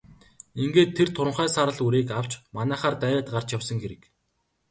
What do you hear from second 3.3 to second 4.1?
гарч явсан хэрэг.